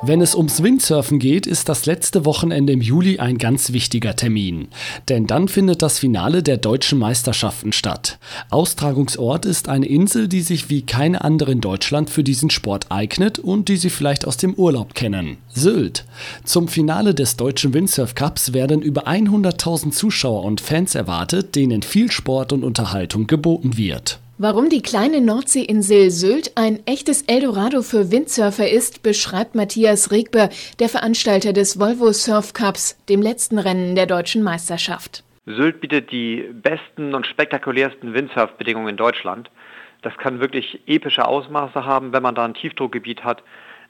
[0.00, 4.68] Wenn es ums Windsurfen geht, ist das letzte Wochenende im Juli ein ganz wichtiger Termin.
[5.08, 8.20] Denn dann findet das Finale der deutschen Meisterschaften statt.
[8.50, 13.40] Austragungsort ist eine Insel, die sich wie keine andere in Deutschland für diesen Sport eignet
[13.40, 15.38] und die Sie vielleicht aus dem Urlaub kennen.
[15.48, 16.04] Sylt.
[16.44, 22.12] Zum Finale des deutschen Windsurf Cups werden über 100.000 Zuschauer und Fans erwartet, denen viel
[22.12, 24.20] Sport und Unterhaltung geboten wird.
[24.40, 30.88] Warum die kleine Nordseeinsel Sylt ein echtes Eldorado für Windsurfer ist, beschreibt Matthias Regber, der
[30.88, 35.24] Veranstalter des Volvo Surf Cups, dem letzten Rennen der deutschen Meisterschaft.
[35.44, 39.50] Sylt bietet die besten und spektakulärsten Windsurfbedingungen in Deutschland.
[40.02, 43.42] Das kann wirklich epische Ausmaße haben, wenn man da ein Tiefdruckgebiet hat.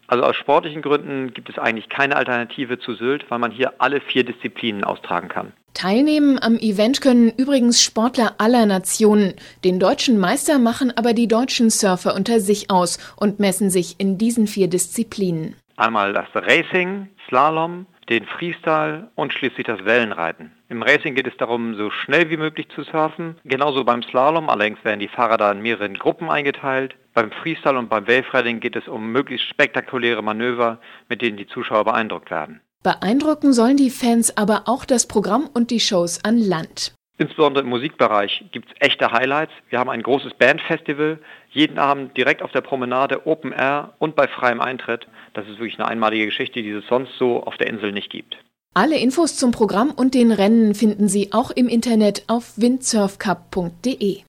[0.07, 4.01] Also aus sportlichen Gründen gibt es eigentlich keine Alternative zu Sylt, weil man hier alle
[4.01, 5.53] vier Disziplinen austragen kann.
[5.75, 9.35] Teilnehmen am Event können übrigens Sportler aller Nationen.
[9.65, 14.19] Den deutschen Meister machen aber die deutschen Surfer unter sich aus und messen sich in
[14.19, 15.55] diesen vier Disziplinen.
[15.77, 20.53] Einmal das Racing, Slalom, den Freestyle und schließlich das Wellenreiten.
[20.69, 23.37] Im Racing geht es darum, so schnell wie möglich zu surfen.
[23.45, 26.95] Genauso beim Slalom, allerdings werden die Fahrer da in mehreren Gruppen eingeteilt.
[27.15, 30.79] Beim Freestyle und beim Wavering geht es um möglichst spektakuläre Manöver,
[31.09, 32.61] mit denen die Zuschauer beeindruckt werden.
[32.83, 36.95] Beeindrucken sollen die Fans aber auch das Programm und die Shows an Land.
[37.21, 39.53] Insbesondere im Musikbereich gibt es echte Highlights.
[39.71, 41.19] Wir haben ein großes Bandfestival,
[41.51, 45.09] jeden Abend direkt auf der Promenade, Open Air und bei freiem Eintritt.
[45.35, 48.37] Das ist wirklich eine einmalige Geschichte, die es sonst so auf der Insel nicht gibt.
[48.73, 54.23] Alle Infos zum Programm und den Rennen finden Sie auch im Internet auf windsurfcup.de.